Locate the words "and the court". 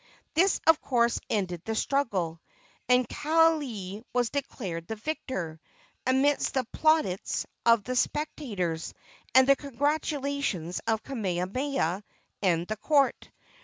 12.41-13.29